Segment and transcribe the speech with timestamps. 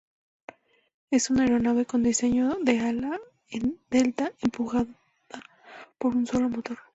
[1.11, 3.19] Es una aeronave con diseño de ala
[3.49, 4.87] en delta, empujada
[5.99, 6.79] por un solo motor.